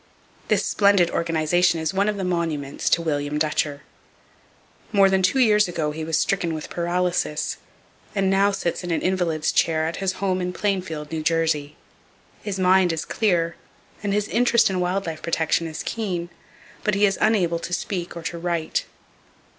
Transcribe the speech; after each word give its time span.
This 0.47 0.65
splendid 0.65 1.11
organization 1.11 1.79
is 1.79 1.93
one 1.93 2.09
of 2.09 2.17
the 2.17 2.23
monuments 2.23 2.89
to 2.89 3.03
William 3.03 3.37
Dutcher. 3.37 3.81
More 4.91 5.11
than 5.11 5.21
two 5.21 5.37
years 5.37 5.67
ago 5.67 5.91
he 5.91 6.03
was 6.03 6.17
stricken 6.17 6.55
with 6.55 6.71
paralysis, 6.71 7.57
and 8.15 8.27
now 8.27 8.49
sits 8.51 8.83
in 8.83 8.89
an 8.89 9.03
invalid's 9.03 9.51
chair 9.51 9.85
at 9.85 9.97
his 9.97 10.13
home 10.13 10.41
in 10.41 10.53
Plainfield, 10.53 11.11
New 11.11 11.21
Jersey. 11.21 11.75
His 12.41 12.57
mind 12.57 12.91
is 12.91 13.05
clear 13.05 13.55
and 14.01 14.11
his 14.11 14.27
interest 14.29 14.71
in 14.71 14.79
wild 14.79 15.05
life 15.05 15.21
protection 15.21 15.67
is 15.67 15.83
keen, 15.83 16.31
but 16.83 16.95
he 16.95 17.05
is 17.05 17.19
unable 17.21 17.59
to 17.59 17.71
speak 17.71 18.17
or 18.17 18.23
to 18.23 18.39
write. 18.39 18.85